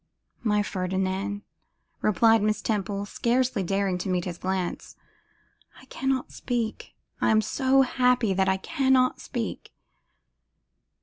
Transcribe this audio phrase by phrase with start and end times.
[0.41, 1.43] 'My Ferdinand,'
[2.01, 4.95] replied Miss Temple, scarcely daring to meet his glance,
[5.79, 9.75] 'I cannot speak; I am so happy that I cannot speak.